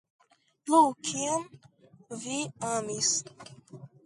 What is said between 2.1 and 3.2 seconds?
vi amis.